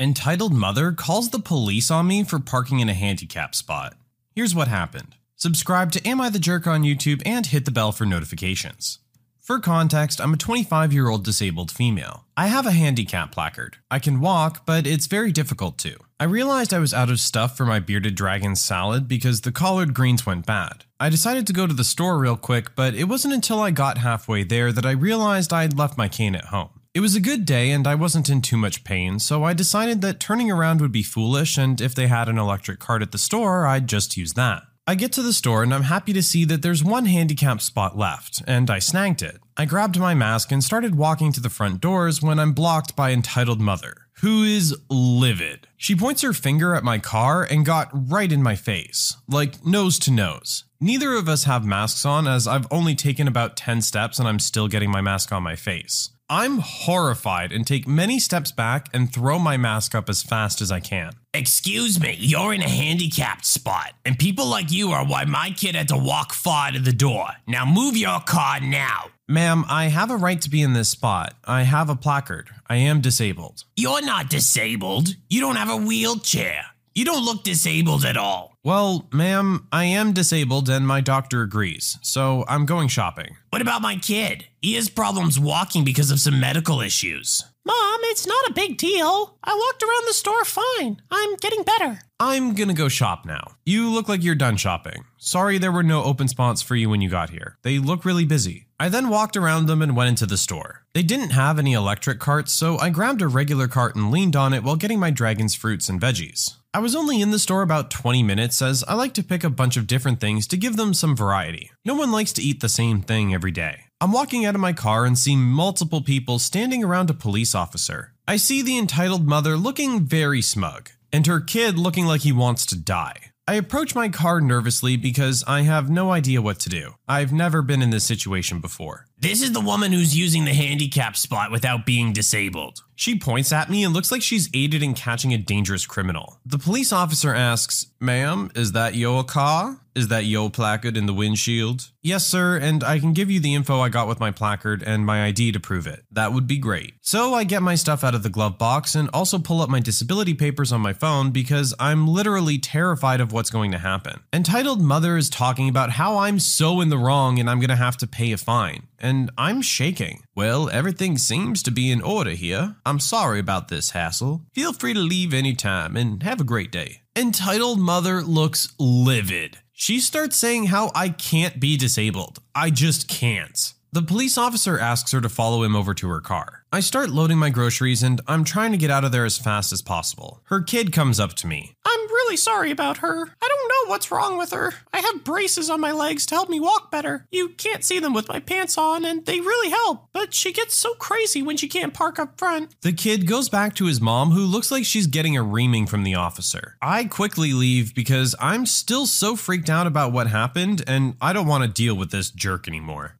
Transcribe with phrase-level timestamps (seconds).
[0.00, 3.94] Entitled mother calls the police on me for parking in a handicap spot.
[4.34, 5.14] Here's what happened.
[5.36, 8.98] Subscribe to Am I the Jerk on YouTube and hit the bell for notifications.
[9.40, 12.24] For context, I'm a 25 year old disabled female.
[12.36, 13.76] I have a handicap placard.
[13.88, 15.96] I can walk, but it's very difficult to.
[16.18, 19.94] I realized I was out of stuff for my bearded dragon salad because the collard
[19.94, 20.86] greens went bad.
[20.98, 23.98] I decided to go to the store real quick, but it wasn't until I got
[23.98, 26.73] halfway there that I realized I'd left my cane at home.
[26.94, 30.00] It was a good day and I wasn't in too much pain, so I decided
[30.02, 33.18] that turning around would be foolish, and if they had an electric cart at the
[33.18, 34.62] store, I'd just use that.
[34.86, 37.98] I get to the store and I'm happy to see that there's one handicap spot
[37.98, 39.40] left, and I snagged it.
[39.56, 43.10] I grabbed my mask and started walking to the front doors when I'm blocked by
[43.10, 45.66] entitled mother, who is livid.
[45.76, 49.98] She points her finger at my car and got right in my face, like nose
[49.98, 50.62] to nose.
[50.78, 54.38] Neither of us have masks on as I've only taken about 10 steps and I'm
[54.38, 56.10] still getting my mask on my face.
[56.34, 60.72] I'm horrified and take many steps back and throw my mask up as fast as
[60.72, 61.12] I can.
[61.32, 65.76] Excuse me, you're in a handicapped spot, and people like you are why my kid
[65.76, 67.28] had to walk far to the door.
[67.46, 69.10] Now move your car now.
[69.28, 71.34] Ma'am, I have a right to be in this spot.
[71.44, 72.50] I have a placard.
[72.66, 73.62] I am disabled.
[73.76, 75.14] You're not disabled.
[75.30, 76.64] You don't have a wheelchair.
[76.96, 78.53] You don't look disabled at all.
[78.64, 83.36] Well, ma'am, I am disabled and my doctor agrees, so I'm going shopping.
[83.50, 84.46] What about my kid?
[84.62, 87.44] He has problems walking because of some medical issues.
[87.66, 89.36] Mom, it's not a big deal.
[89.44, 91.02] I walked around the store fine.
[91.10, 91.98] I'm getting better.
[92.18, 93.52] I'm gonna go shop now.
[93.66, 95.04] You look like you're done shopping.
[95.18, 97.58] Sorry there were no open spots for you when you got here.
[97.64, 98.68] They look really busy.
[98.80, 100.84] I then walked around them and went into the store.
[100.94, 104.54] They didn't have any electric carts, so I grabbed a regular cart and leaned on
[104.54, 106.54] it while getting my dragon's fruits and veggies.
[106.74, 109.48] I was only in the store about 20 minutes as I like to pick a
[109.48, 111.70] bunch of different things to give them some variety.
[111.84, 113.82] No one likes to eat the same thing every day.
[114.00, 118.12] I'm walking out of my car and see multiple people standing around a police officer.
[118.26, 122.66] I see the entitled mother looking very smug, and her kid looking like he wants
[122.66, 123.30] to die.
[123.46, 126.94] I approach my car nervously because I have no idea what to do.
[127.06, 129.06] I've never been in this situation before.
[129.16, 132.82] This is the woman who's using the handicap spot without being disabled.
[132.96, 136.38] She points at me and looks like she's aided in catching a dangerous criminal.
[136.46, 139.78] The police officer asks, Ma'am, is that your car?
[139.94, 141.90] Is that your placard in the windshield?
[142.02, 145.06] Yes, sir, and I can give you the info I got with my placard and
[145.06, 146.02] my ID to prove it.
[146.10, 146.94] That would be great.
[147.00, 149.78] So I get my stuff out of the glove box and also pull up my
[149.78, 154.20] disability papers on my phone because I'm literally terrified of what's going to happen.
[154.32, 157.96] Entitled Mother is talking about how I'm so in the wrong and I'm gonna have
[157.98, 158.88] to pay a fine.
[158.98, 160.23] And I'm shaking.
[160.36, 162.74] Well, everything seems to be in order here.
[162.84, 164.42] I'm sorry about this hassle.
[164.52, 167.02] Feel free to leave anytime and have a great day.
[167.14, 169.58] Entitled Mother looks livid.
[169.72, 172.40] She starts saying how I can't be disabled.
[172.54, 173.74] I just can't.
[173.92, 176.64] The police officer asks her to follow him over to her car.
[176.72, 179.72] I start loading my groceries and I'm trying to get out of there as fast
[179.72, 180.40] as possible.
[180.46, 181.76] Her kid comes up to me.
[181.84, 183.26] I'm really sorry about her.
[183.42, 184.72] I don't know what's wrong with her.
[184.92, 187.26] I have braces on my legs to help me walk better.
[187.30, 190.08] You can't see them with my pants on, and they really help.
[190.12, 192.74] But she gets so crazy when she can't park up front.
[192.80, 196.02] The kid goes back to his mom, who looks like she's getting a reaming from
[196.02, 196.76] the officer.
[196.80, 201.46] I quickly leave because I'm still so freaked out about what happened and I don't
[201.46, 203.18] want to deal with this jerk anymore.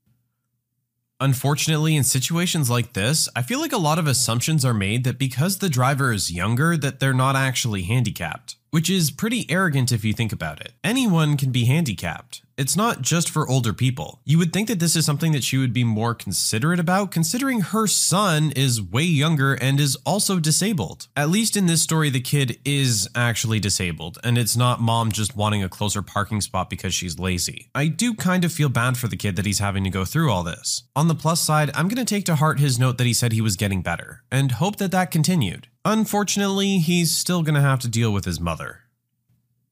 [1.20, 5.16] Unfortunately, in situations like this, I feel like a lot of assumptions are made that
[5.18, 10.04] because the driver is younger that they're not actually handicapped, which is pretty arrogant if
[10.04, 10.72] you think about it.
[10.82, 12.42] Anyone can be handicapped.
[12.56, 14.20] It's not just for older people.
[14.24, 17.60] You would think that this is something that she would be more considerate about, considering
[17.60, 21.06] her son is way younger and is also disabled.
[21.14, 25.36] At least in this story, the kid is actually disabled, and it's not mom just
[25.36, 27.70] wanting a closer parking spot because she's lazy.
[27.76, 30.32] I do kind of feel bad for the kid that he's having to go through
[30.32, 30.82] all this.
[30.96, 33.30] On the plus side, I'm going to take to heart his note that he said
[33.32, 35.68] he was getting better, and hope that that continued.
[35.84, 38.80] Unfortunately, he's still to have to deal with his mother.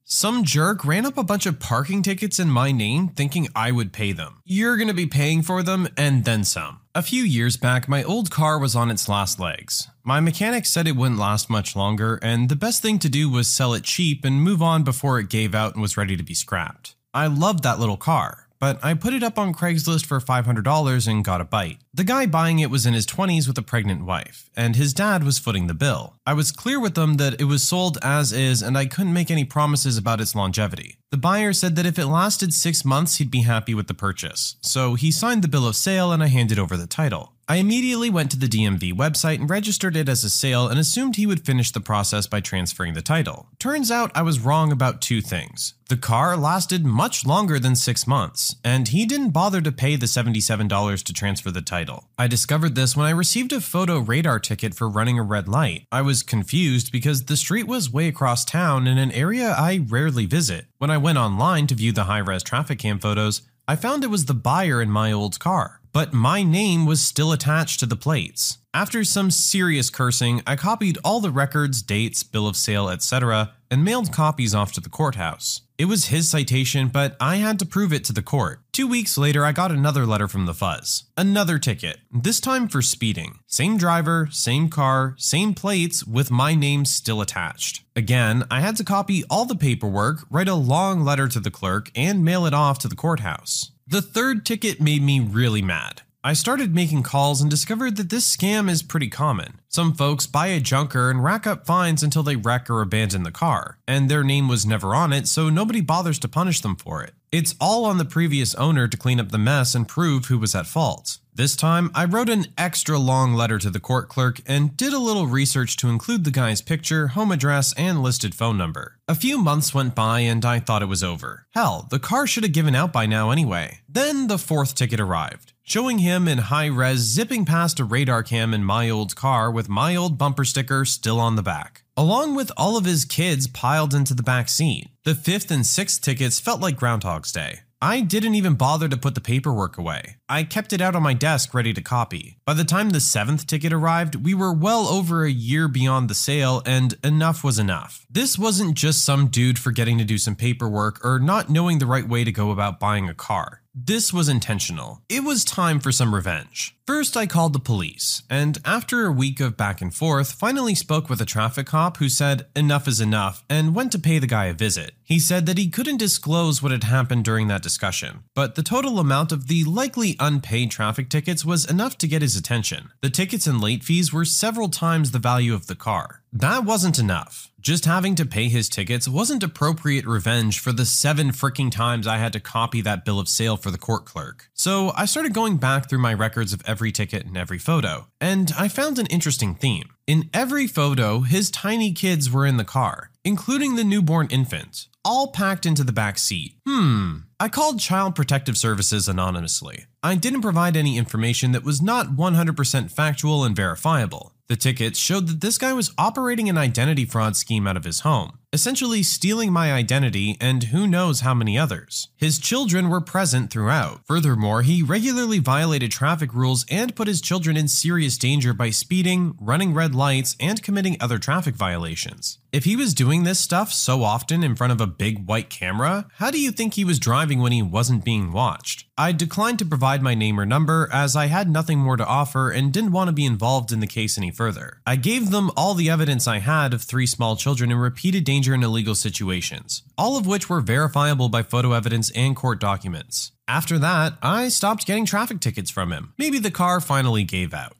[0.05, 3.91] Some jerk ran up a bunch of parking tickets in my name thinking I would
[3.91, 4.41] pay them.
[4.45, 6.81] You're gonna be paying for them and then some.
[6.93, 9.87] A few years back, my old car was on its last legs.
[10.03, 13.47] My mechanic said it wouldn't last much longer, and the best thing to do was
[13.47, 16.35] sell it cheap and move on before it gave out and was ready to be
[16.35, 16.95] scrapped.
[17.13, 21.25] I loved that little car but I put it up on Craigslist for $500 and
[21.25, 21.79] got a bite.
[21.93, 25.25] The guy buying it was in his 20s with a pregnant wife, and his dad
[25.25, 26.13] was footing the bill.
[26.25, 29.29] I was clear with them that it was sold as is and I couldn't make
[29.29, 30.95] any promises about its longevity.
[31.11, 34.55] The buyer said that if it lasted six months, he'd be happy with the purchase,
[34.61, 37.33] so he signed the bill of sale and I handed over the title.
[37.45, 41.17] I immediately went to the DMV website and registered it as a sale and assumed
[41.17, 43.49] he would finish the process by transferring the title.
[43.59, 45.73] Turns out I was wrong about two things.
[45.89, 50.05] The car lasted much longer than six months, and he didn't bother to pay the
[50.05, 52.07] $77 to transfer the title.
[52.17, 55.85] I discovered this when I received a photo radar ticket for running a red light.
[55.91, 60.25] I was confused because the street was way across town in an area I rarely
[60.25, 60.67] visit.
[60.77, 64.09] When I went online to view the high res traffic cam photos, I found it
[64.09, 67.95] was the buyer in my old car but my name was still attached to the
[67.95, 68.57] plates.
[68.73, 73.85] After some serious cursing, I copied all the records, dates, bill of sale, etc., and
[73.85, 75.61] mailed copies off to the courthouse.
[75.77, 78.61] It was his citation, but I had to prove it to the court.
[78.71, 81.03] Two weeks later, I got another letter from the fuzz.
[81.15, 83.39] Another ticket, this time for speeding.
[83.45, 87.83] Same driver, same car, same plates, with my name still attached.
[87.95, 91.91] Again, I had to copy all the paperwork, write a long letter to the clerk,
[91.95, 93.72] and mail it off to the courthouse.
[93.85, 96.03] The third ticket made me really mad.
[96.23, 99.59] I started making calls and discovered that this scam is pretty common.
[99.67, 103.31] Some folks buy a junker and rack up fines until they wreck or abandon the
[103.31, 107.03] car, and their name was never on it, so nobody bothers to punish them for
[107.03, 107.13] it.
[107.29, 110.55] It's all on the previous owner to clean up the mess and prove who was
[110.55, 111.17] at fault.
[111.35, 114.99] This time, I wrote an extra long letter to the court clerk and did a
[114.99, 118.99] little research to include the guy's picture, home address, and listed phone number.
[119.07, 121.47] A few months went by and I thought it was over.
[121.55, 123.79] Hell, the car should have given out by now anyway.
[123.89, 128.53] Then the fourth ticket arrived, showing him in high res zipping past a radar cam
[128.53, 132.51] in my old car with my old bumper sticker still on the back along with
[132.57, 134.89] all of his kids piled into the back seat.
[135.03, 137.59] The fifth and sixth tickets felt like Groundhog's Day.
[137.83, 140.15] I didn't even bother to put the paperwork away.
[140.29, 142.37] I kept it out on my desk ready to copy.
[142.45, 146.13] By the time the seventh ticket arrived, we were well over a year beyond the
[146.13, 148.05] sale, and enough was enough.
[148.09, 152.07] This wasn't just some dude forgetting to do some paperwork or not knowing the right
[152.07, 153.62] way to go about buying a car.
[153.75, 155.01] This was intentional.
[155.09, 156.77] It was time for some revenge.
[156.85, 161.09] First, I called the police, and after a week of back and forth, finally spoke
[161.09, 164.45] with a traffic cop who said enough is enough and went to pay the guy
[164.45, 164.93] a visit.
[165.01, 168.99] He said that he couldn't disclose what had happened during that discussion, but the total
[168.99, 172.91] amount of the likely unpaid traffic tickets was enough to get his attention.
[173.01, 176.21] The tickets and late fees were several times the value of the car.
[176.31, 177.51] That wasn't enough.
[177.63, 182.17] Just having to pay his tickets wasn't appropriate revenge for the seven freaking times I
[182.17, 184.49] had to copy that bill of sale for the court clerk.
[184.53, 188.51] So I started going back through my records of every ticket and every photo, and
[188.59, 189.93] I found an interesting theme.
[190.05, 195.27] In every photo, his tiny kids were in the car, including the newborn infant, all
[195.31, 196.55] packed into the back seat.
[196.67, 197.19] Hmm.
[197.39, 199.85] I called Child Protective Services anonymously.
[200.01, 204.32] I didn't provide any information that was not 100% factual and verifiable.
[204.53, 208.01] The tickets showed that this guy was operating an identity fraud scheme out of his
[208.01, 212.09] home, essentially stealing my identity and who knows how many others.
[212.15, 214.05] His children were present throughout.
[214.05, 219.35] Furthermore, he regularly violated traffic rules and put his children in serious danger by speeding,
[219.39, 222.37] running red lights, and committing other traffic violations.
[222.51, 226.05] If he was doing this stuff so often in front of a big white camera,
[226.17, 228.85] how do you think he was driving when he wasn't being watched?
[228.95, 232.51] I declined to provide my name or number as I had nothing more to offer
[232.51, 234.81] and didn't want to be involved in the case any further.
[234.85, 238.42] I gave them all the evidence I had of three small children in repeated danger
[238.51, 243.31] in illegal situations, all of which were verifiable by photo evidence and court documents.
[243.47, 246.13] After that, I stopped getting traffic tickets from him.
[246.17, 247.75] Maybe the car finally gave out.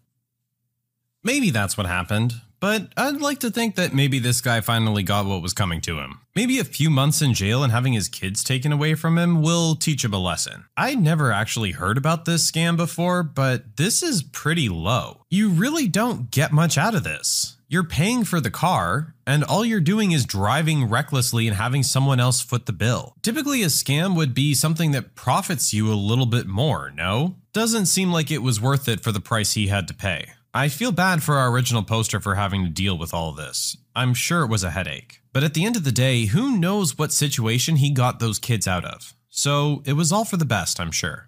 [1.23, 5.25] Maybe that's what happened, but I'd like to think that maybe this guy finally got
[5.25, 6.19] what was coming to him.
[6.35, 9.75] Maybe a few months in jail and having his kids taken away from him will
[9.75, 10.65] teach him a lesson.
[10.77, 15.25] I never actually heard about this scam before, but this is pretty low.
[15.29, 17.57] You really don't get much out of this.
[17.67, 22.19] You're paying for the car, and all you're doing is driving recklessly and having someone
[22.19, 23.15] else foot the bill.
[23.21, 27.37] Typically, a scam would be something that profits you a little bit more, no?
[27.53, 30.33] Doesn't seem like it was worth it for the price he had to pay.
[30.53, 33.75] I feel bad for our original poster for having to deal with all this.
[33.95, 35.21] I'm sure it was a headache.
[35.31, 38.67] But at the end of the day, who knows what situation he got those kids
[38.67, 39.15] out of?
[39.29, 41.27] So it was all for the best, I'm sure.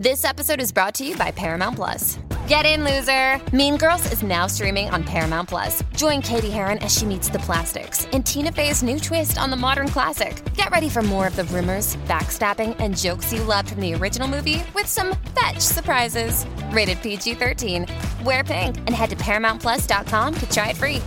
[0.00, 2.18] This episode is brought to you by Paramount Plus.
[2.48, 3.40] Get in, loser!
[3.54, 5.84] Mean Girls is now streaming on Paramount Plus.
[5.94, 9.56] Join Cady Heron as she meets the plastics in Tina Fey's new twist on the
[9.56, 10.42] modern classic.
[10.54, 14.26] Get ready for more of the rumors, backstabbing, and jokes you loved from the original
[14.26, 16.44] movie with some fetch surprises.
[16.72, 17.86] Rated PG 13.
[18.24, 21.02] Wear pink and head to ParamountPlus.com to try it free.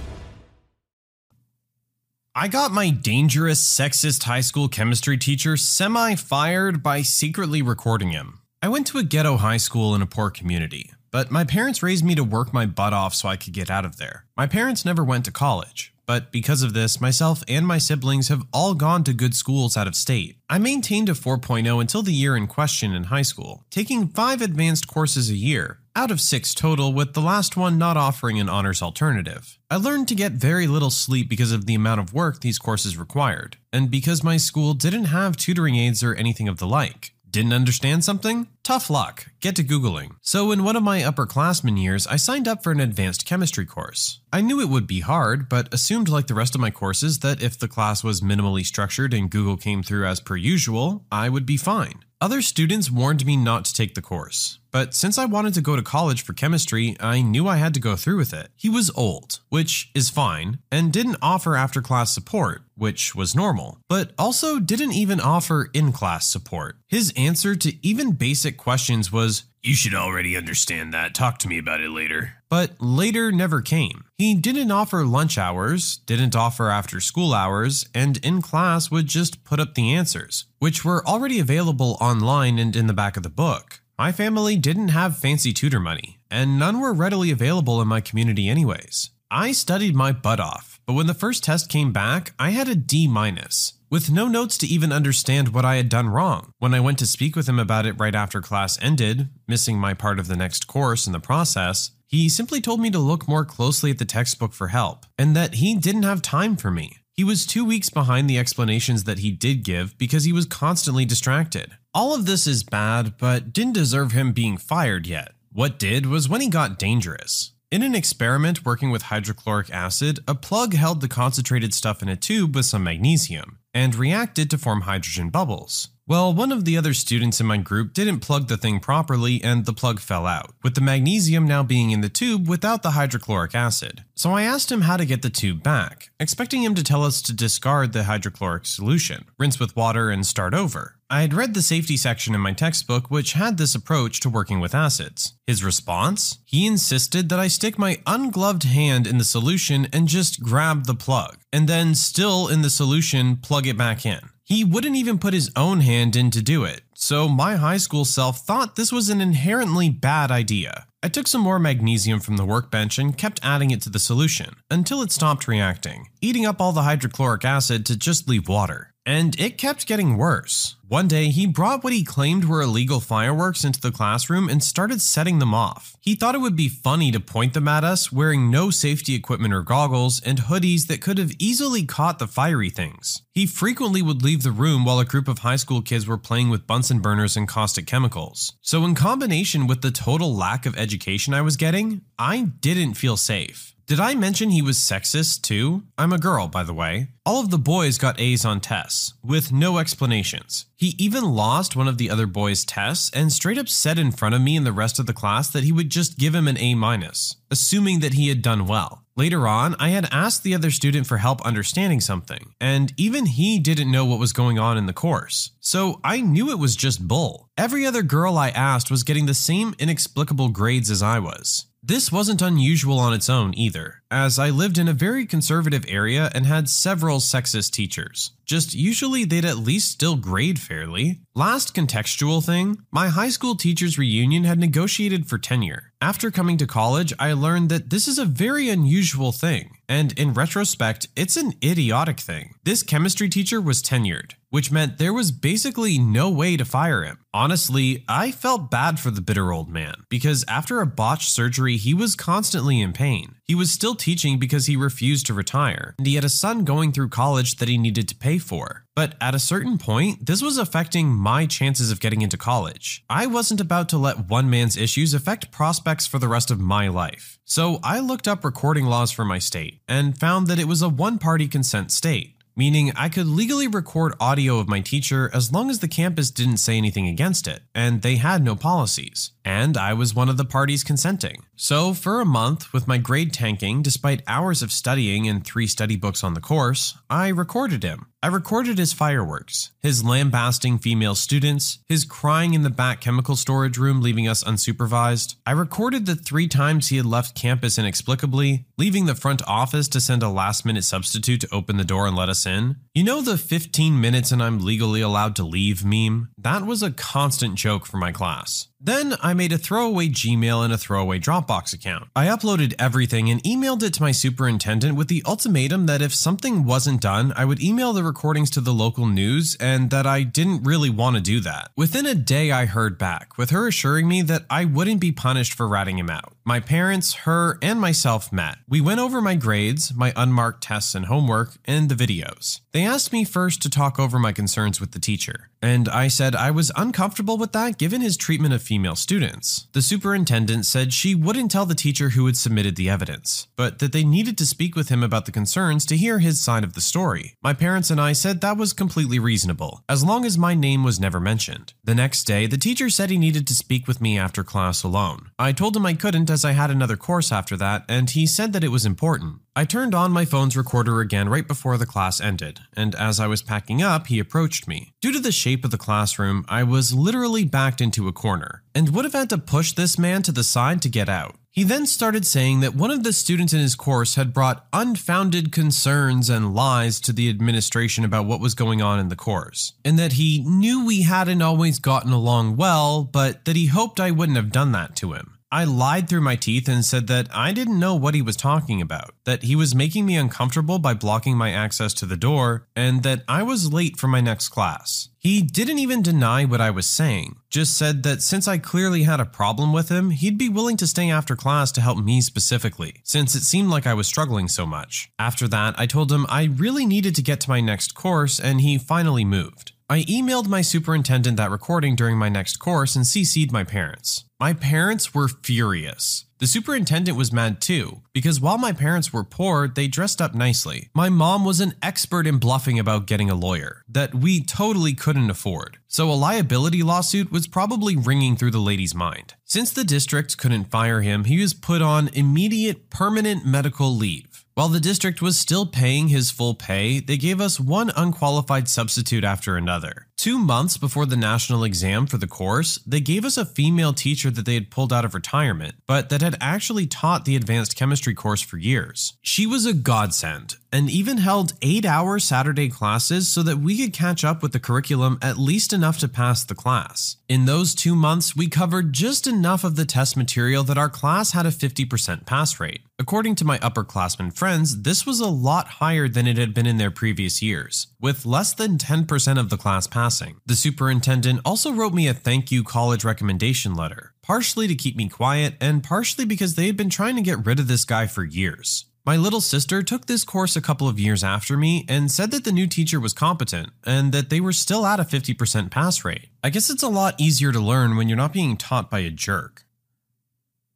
[2.34, 8.40] I got my dangerous, sexist high school chemistry teacher semi fired by secretly recording him.
[8.60, 12.04] I went to a ghetto high school in a poor community, but my parents raised
[12.04, 14.26] me to work my butt off so I could get out of there.
[14.36, 18.48] My parents never went to college, but because of this, myself and my siblings have
[18.52, 20.38] all gone to good schools out of state.
[20.50, 24.88] I maintained a 4.0 until the year in question in high school, taking five advanced
[24.88, 28.82] courses a year, out of six total, with the last one not offering an honors
[28.82, 29.60] alternative.
[29.70, 32.98] I learned to get very little sleep because of the amount of work these courses
[32.98, 37.14] required, and because my school didn't have tutoring aids or anything of the like.
[37.38, 38.48] Didn't understand something?
[38.68, 39.28] Tough luck.
[39.40, 40.18] Get to Googling.
[40.22, 44.20] So, in one of my upperclassmen years, I signed up for an advanced chemistry course.
[44.34, 47.42] I knew it would be hard, but assumed, like the rest of my courses, that
[47.42, 51.46] if the class was minimally structured and Google came through as per usual, I would
[51.46, 52.04] be fine.
[52.20, 55.76] Other students warned me not to take the course, but since I wanted to go
[55.76, 58.50] to college for chemistry, I knew I had to go through with it.
[58.56, 63.78] He was old, which is fine, and didn't offer after class support, which was normal,
[63.88, 66.78] but also didn't even offer in class support.
[66.88, 71.14] His answer to even basic questions was, You should already understand that.
[71.16, 72.34] Talk to me about it later.
[72.50, 74.06] but later never came.
[74.18, 79.44] He didn't offer lunch hours, didn't offer after school hours, and in class would just
[79.44, 83.30] put up the answers, which were already available online and in the back of the
[83.30, 83.82] book.
[83.98, 88.48] My family didn't have fancy tutor money, and none were readily available in my community
[88.48, 89.10] anyways.
[89.30, 92.76] I studied my butt off, but when the first test came back, I had a
[92.76, 96.52] D minus, with no notes to even understand what I had done wrong.
[96.60, 99.94] When I went to speak with him about it right after class ended, missing my
[99.94, 103.46] part of the next course in the process, he simply told me to look more
[103.46, 106.98] closely at the textbook for help, and that he didn't have time for me.
[107.14, 111.04] He was two weeks behind the explanations that he did give because he was constantly
[111.04, 111.72] distracted.
[111.94, 115.34] All of this is bad, but didn't deserve him being fired yet.
[115.52, 117.54] What did was when he got dangerous.
[117.72, 122.16] In an experiment working with hydrochloric acid, a plug held the concentrated stuff in a
[122.16, 125.90] tube with some magnesium and reacted to form hydrogen bubbles.
[126.10, 129.66] Well, one of the other students in my group didn't plug the thing properly and
[129.66, 133.54] the plug fell out, with the magnesium now being in the tube without the hydrochloric
[133.54, 134.06] acid.
[134.16, 137.22] So I asked him how to get the tube back, expecting him to tell us
[137.24, 140.96] to discard the hydrochloric solution, rinse with water, and start over.
[141.10, 144.62] I had read the safety section in my textbook, which had this approach to working
[144.62, 145.34] with acids.
[145.46, 146.40] His response?
[146.46, 150.96] He insisted that I stick my ungloved hand in the solution and just grab the
[150.96, 154.22] plug, and then, still in the solution, plug it back in.
[154.50, 158.06] He wouldn't even put his own hand in to do it, so my high school
[158.06, 160.88] self thought this was an inherently bad idea.
[161.04, 164.56] I took some more magnesium from the workbench and kept adding it to the solution
[164.72, 168.94] until it stopped reacting, eating up all the hydrochloric acid to just leave water.
[169.08, 170.76] And it kept getting worse.
[170.90, 175.02] One day, he brought what he claimed were illegal fireworks into the classroom and started
[175.02, 175.96] setting them off.
[176.02, 179.54] He thought it would be funny to point them at us wearing no safety equipment
[179.54, 183.22] or goggles and hoodies that could have easily caught the fiery things.
[183.32, 186.50] He frequently would leave the room while a group of high school kids were playing
[186.50, 188.58] with Bunsen burners and caustic chemicals.
[188.62, 193.16] So, in combination with the total lack of education I was getting, I didn't feel
[193.16, 193.77] safe.
[193.88, 195.84] Did I mention he was sexist too?
[195.98, 197.12] I'm a girl, by the way.
[197.26, 200.66] All of the boys got A's on tests, with no explanations.
[200.76, 204.36] He even lost one of the other boys' tests and straight up said in front
[204.36, 206.58] of me and the rest of the class that he would just give him an
[206.58, 209.06] A minus, assuming that he had done well.
[209.16, 213.58] Later on, I had asked the other student for help understanding something, and even he
[213.58, 215.52] didn't know what was going on in the course.
[215.62, 217.48] So I knew it was just bull.
[217.58, 221.67] Every other girl I asked was getting the same inexplicable grades as I was.
[221.88, 226.30] This wasn't unusual on its own either, as I lived in a very conservative area
[226.36, 228.32] and had several sexist teachers.
[228.48, 231.20] Just usually they'd at least still grade fairly.
[231.36, 235.92] Last contextual thing my high school teachers' reunion had negotiated for tenure.
[236.02, 240.34] After coming to college, I learned that this is a very unusual thing, and in
[240.34, 242.54] retrospect, it's an idiotic thing.
[242.64, 247.18] This chemistry teacher was tenured, which meant there was basically no way to fire him.
[247.34, 251.96] Honestly, I felt bad for the bitter old man because after a botched surgery, he
[251.96, 253.36] was constantly in pain.
[253.46, 256.92] He was still teaching because he refused to retire, and he had a son going
[256.92, 258.86] through college that he needed to pay for.
[258.96, 263.04] But at a certain point, this was affecting my chances of getting into college.
[263.10, 266.88] I wasn't about to let one man's issues affect prospects for the rest of my
[266.88, 267.40] life.
[267.46, 270.90] So I looked up recording laws for my state and found that it was a
[270.90, 275.70] one party consent state meaning I could legally record audio of my teacher as long
[275.70, 279.32] as the campus didn't say anything against it, and they had no policies.
[279.48, 281.42] And I was one of the parties consenting.
[281.56, 285.96] So, for a month, with my grade tanking, despite hours of studying and three study
[285.96, 288.08] books on the course, I recorded him.
[288.22, 293.78] I recorded his fireworks, his lambasting female students, his crying in the back chemical storage
[293.78, 295.36] room, leaving us unsupervised.
[295.46, 300.02] I recorded the three times he had left campus inexplicably, leaving the front office to
[300.02, 302.78] send a last minute substitute to open the door and let us in.
[302.94, 306.30] You know the 15 minutes and I'm legally allowed to leave meme?
[306.38, 308.68] That was a constant joke for my class.
[308.80, 312.10] Then I made a throwaway Gmail and a throwaway Dropbox account.
[312.16, 316.64] I uploaded everything and emailed it to my superintendent with the ultimatum that if something
[316.64, 320.62] wasn't done, I would email the recordings to the local news and that I didn't
[320.62, 321.72] really want to do that.
[321.76, 325.54] Within a day, I heard back, with her assuring me that I wouldn't be punished
[325.54, 326.34] for ratting him out.
[326.48, 328.60] My parents, her, and myself met.
[328.70, 332.62] We went over my grades, my unmarked tests and homework, and the videos.
[332.72, 336.36] They asked me first to talk over my concerns with the teacher, and I said
[336.36, 339.68] I was uncomfortable with that given his treatment of female students.
[339.74, 343.92] The superintendent said she wouldn't tell the teacher who had submitted the evidence, but that
[343.92, 346.82] they needed to speak with him about the concerns to hear his side of the
[346.82, 347.34] story.
[347.44, 350.98] My parents and I said that was completely reasonable, as long as my name was
[350.98, 351.74] never mentioned.
[351.84, 355.32] The next day, the teacher said he needed to speak with me after class alone.
[355.38, 358.54] I told him I couldn't as I had another course after that, and he said
[358.54, 359.42] that it was important.
[359.56, 363.26] I turned on my phone's recorder again right before the class ended, and as I
[363.26, 364.94] was packing up, he approached me.
[365.02, 368.90] Due to the shape of the classroom, I was literally backed into a corner, and
[368.90, 371.38] would have had to push this man to the side to get out.
[371.50, 375.52] He then started saying that one of the students in his course had brought unfounded
[375.52, 379.98] concerns and lies to the administration about what was going on in the course, and
[379.98, 384.38] that he knew we hadn't always gotten along well, but that he hoped I wouldn't
[384.38, 385.37] have done that to him.
[385.50, 388.82] I lied through my teeth and said that I didn't know what he was talking
[388.82, 393.02] about, that he was making me uncomfortable by blocking my access to the door, and
[393.04, 395.08] that I was late for my next class.
[395.18, 399.22] He didn't even deny what I was saying, just said that since I clearly had
[399.22, 403.02] a problem with him, he'd be willing to stay after class to help me specifically,
[403.06, 405.10] since it seemed like I was struggling so much.
[405.18, 408.60] After that, I told him I really needed to get to my next course, and
[408.60, 409.72] he finally moved.
[409.90, 414.26] I emailed my superintendent that recording during my next course and CC'd my parents.
[414.38, 416.26] My parents were furious.
[416.40, 420.90] The superintendent was mad too, because while my parents were poor, they dressed up nicely.
[420.94, 425.32] My mom was an expert in bluffing about getting a lawyer that we totally couldn't
[425.32, 425.78] afford.
[425.88, 429.36] So a liability lawsuit was probably ringing through the lady's mind.
[429.46, 434.27] Since the district couldn't fire him, he was put on immediate permanent medical leave.
[434.58, 439.24] While the district was still paying his full pay, they gave us one unqualified substitute
[439.24, 440.07] after another.
[440.18, 444.32] Two months before the national exam for the course, they gave us a female teacher
[444.32, 448.16] that they had pulled out of retirement, but that had actually taught the advanced chemistry
[448.16, 449.14] course for years.
[449.22, 453.94] She was a godsend, and even held eight hour Saturday classes so that we could
[453.94, 457.18] catch up with the curriculum at least enough to pass the class.
[457.30, 461.32] In those two months, we covered just enough of the test material that our class
[461.32, 462.82] had a 50% pass rate.
[463.00, 466.78] According to my upperclassmen friends, this was a lot higher than it had been in
[466.78, 470.07] their previous years, with less than 10% of the class passing.
[470.46, 475.10] The superintendent also wrote me a thank you college recommendation letter, partially to keep me
[475.10, 478.24] quiet and partially because they had been trying to get rid of this guy for
[478.24, 478.86] years.
[479.06, 482.44] My little sister took this course a couple of years after me and said that
[482.44, 486.28] the new teacher was competent and that they were still at a 50% pass rate.
[486.44, 489.10] I guess it's a lot easier to learn when you're not being taught by a
[489.10, 489.64] jerk.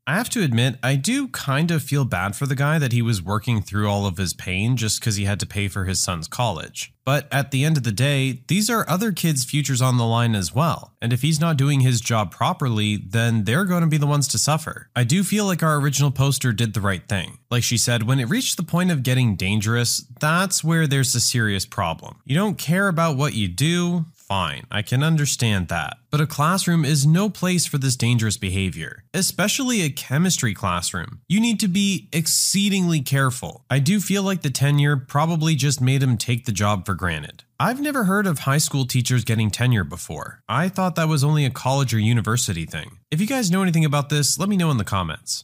[0.08, 3.04] I have to admit, I do kind of feel bad for the guy that he
[3.04, 6.02] was working through all of his pain just because he had to pay for his
[6.02, 6.92] son's college.
[7.06, 10.34] But at the end of the day, these are other kids' futures on the line
[10.34, 10.94] as well.
[11.02, 14.28] And if he's not doing his job properly, then they're going to be the ones
[14.30, 14.90] to suffer.
[14.96, 17.38] I do feel like our original poster did the right thing.
[17.52, 21.22] Like she said, when it reached the point of getting dangerous, that's where there's a
[21.22, 22.22] serious problem.
[22.26, 25.98] You don't care about what you do, fine, I can understand that.
[26.10, 31.20] But a classroom is no place for this dangerous behavior, especially a chemistry classroom.
[31.28, 33.66] You need to be exceedingly careful.
[33.70, 37.44] I do feel like the tenure probably just made him take the job for granted.
[37.60, 40.40] I've never heard of high school teachers getting tenure before.
[40.48, 43.00] I thought that was only a college or university thing.
[43.12, 45.44] If you guys know anything about this, let me know in the comments.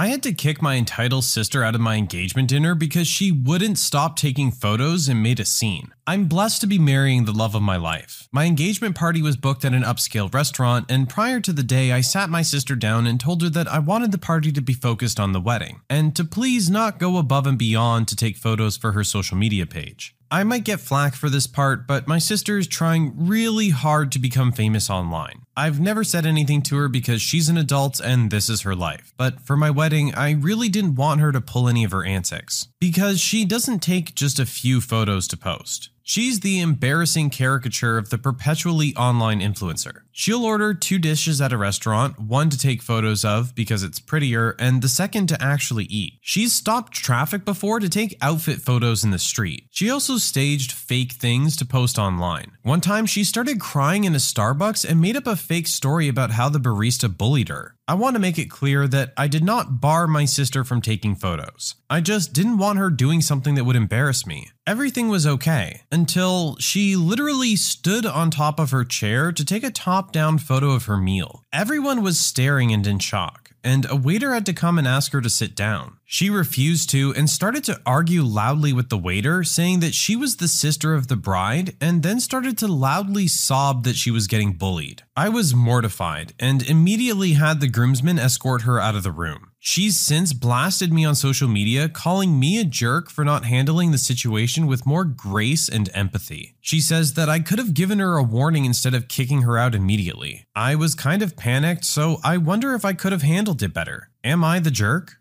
[0.00, 3.76] I had to kick my entitled sister out of my engagement dinner because she wouldn't
[3.76, 5.92] stop taking photos and made a scene.
[6.06, 8.26] I'm blessed to be marrying the love of my life.
[8.32, 12.00] My engagement party was booked at an upscale restaurant, and prior to the day, I
[12.00, 15.20] sat my sister down and told her that I wanted the party to be focused
[15.20, 18.92] on the wedding, and to please not go above and beyond to take photos for
[18.92, 20.14] her social media page.
[20.32, 24.20] I might get flack for this part, but my sister is trying really hard to
[24.20, 25.42] become famous online.
[25.56, 29.12] I've never said anything to her because she's an adult and this is her life.
[29.16, 32.68] But for my wedding, I really didn't want her to pull any of her antics.
[32.78, 35.90] Because she doesn't take just a few photos to post.
[36.02, 40.02] She's the embarrassing caricature of the perpetually online influencer.
[40.12, 44.56] She'll order two dishes at a restaurant, one to take photos of because it's prettier,
[44.58, 46.14] and the second to actually eat.
[46.20, 49.64] She's stopped traffic before to take outfit photos in the street.
[49.70, 52.52] She also staged fake things to post online.
[52.62, 56.32] One time, she started crying in a Starbucks and made up a fake story about
[56.32, 57.76] how the barista bullied her.
[57.90, 61.16] I want to make it clear that I did not bar my sister from taking
[61.16, 61.74] photos.
[61.90, 64.52] I just didn't want her doing something that would embarrass me.
[64.64, 69.72] Everything was okay until she literally stood on top of her chair to take a
[69.72, 71.42] top down photo of her meal.
[71.52, 75.20] Everyone was staring and in shock, and a waiter had to come and ask her
[75.20, 75.98] to sit down.
[76.04, 80.36] She refused to and started to argue loudly with the waiter, saying that she was
[80.36, 84.54] the sister of the bride, and then started to loudly sob that she was getting
[84.54, 85.02] bullied.
[85.16, 89.49] I was mortified and immediately had the groomsmen escort her out of the room.
[89.62, 93.98] She's since blasted me on social media, calling me a jerk for not handling the
[93.98, 96.54] situation with more grace and empathy.
[96.62, 99.74] She says that I could have given her a warning instead of kicking her out
[99.74, 100.46] immediately.
[100.56, 104.08] I was kind of panicked, so I wonder if I could have handled it better.
[104.24, 105.18] Am I the jerk?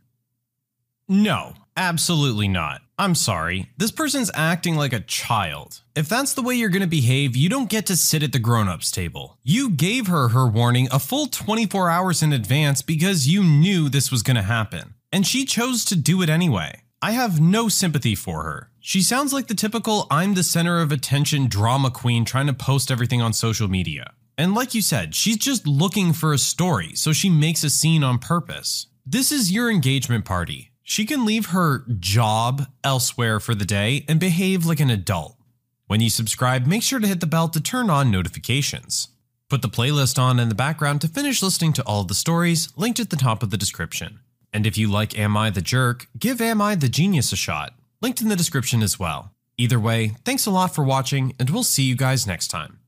[1.05, 2.79] No, absolutely not.
[2.99, 3.69] I'm sorry.
[3.77, 5.79] This person's acting like a child.
[5.95, 8.67] If that's the way you're to behave, you don't get to sit at the grown
[8.67, 9.37] ups table.
[9.41, 14.11] You gave her her warning a full 24 hours in advance because you knew this
[14.11, 14.95] was to happen.
[15.13, 16.81] And she chose to do it anyway.
[17.01, 18.69] I have no sympathy for her.
[18.81, 22.91] She sounds like the typical I'm the center of attention drama queen trying to post
[22.91, 24.11] everything on social media.
[24.37, 28.03] And like you said, she's just looking for a story, so she makes a scene
[28.03, 28.87] on purpose.
[29.05, 30.71] This is your engagement party.
[30.89, 35.37] She can leave her job elsewhere for the day and behave like an adult.
[35.85, 39.09] When you subscribe, make sure to hit the bell to turn on notifications.
[39.49, 42.99] Put the playlist on in the background to finish listening to all the stories, linked
[42.99, 44.19] at the top of the description.
[44.51, 47.75] And if you like Am I the Jerk, give Am I the Genius a shot,
[48.01, 49.31] linked in the description as well.
[49.59, 52.78] Either way, thanks a lot for watching, and we'll see you guys next time.